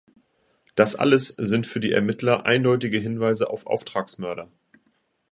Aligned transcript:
Das 0.73 0.95
alles 0.95 1.27
sind 1.27 1.67
für 1.67 1.79
die 1.79 1.91
Ermittler 1.91 2.47
eindeutige 2.47 2.97
Hinweise 2.97 3.51
auf 3.51 3.67
Auftragsmörder. 3.67 4.49